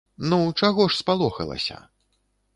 [0.29, 1.77] Ну, чаго ж спалохалася?